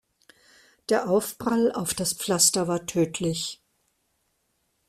[0.89, 3.61] Der Aufprall auf das Pflaster war tödlich.